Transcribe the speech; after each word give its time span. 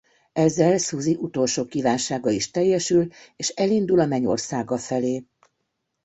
Ezzel 0.33 0.77
Susie 0.79 1.17
utolsó 1.17 1.65
kívánsága 1.65 2.29
is 2.29 2.51
teljesül 2.51 3.07
és 3.35 3.47
elindul 3.49 3.99
a 3.99 4.05
mennyországa 4.05 4.77
felé. 4.77 5.25